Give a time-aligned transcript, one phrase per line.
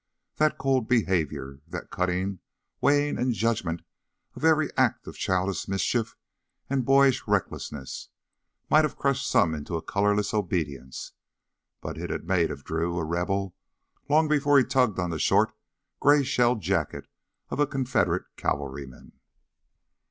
[0.37, 2.39] That cold behavior the cutting,
[2.81, 3.83] weighing, and judgment
[4.33, 6.17] of every act of childish mischief
[6.67, 8.09] and boyish recklessness
[8.67, 11.11] might have crushed some into a colorless obedience.
[11.81, 13.55] But it had made of Drew a rebel
[14.09, 15.53] long before he tugged on the short
[15.99, 17.07] gray shell jacket
[17.51, 19.19] of a Confederate cavalryman.